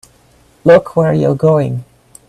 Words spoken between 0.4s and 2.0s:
Look where you're going!